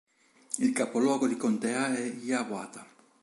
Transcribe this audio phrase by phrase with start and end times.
[0.57, 2.87] Il capoluogo di contea è Hiawatha.